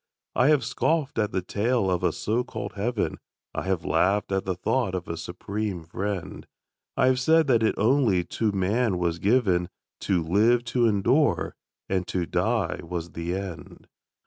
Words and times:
I 0.35 0.47
have 0.47 0.65
scoffed 0.65 1.19
at 1.19 1.31
the 1.31 1.43
tale 1.43 1.91
of 1.91 2.01
a 2.03 2.11
so 2.11 2.43
called 2.43 2.73
heaven; 2.73 3.19
I 3.53 3.65
have 3.65 3.85
laughed 3.85 4.31
at 4.31 4.45
the 4.45 4.55
thought 4.55 4.95
of 4.95 5.07
a 5.07 5.15
Supreme 5.15 5.83
Friend; 5.83 6.47
I 6.97 7.05
have 7.05 7.19
said 7.19 7.45
that 7.45 7.61
it 7.61 7.75
only 7.77 8.23
to 8.23 8.51
man 8.51 8.97
was 8.97 9.19
given 9.19 9.69
To 9.99 10.23
live, 10.23 10.63
to 10.73 10.87
endure; 10.87 11.55
and 11.87 12.07
to 12.07 12.25
die 12.25 12.79
was 12.81 13.11
the 13.11 13.35
end. 13.35 13.85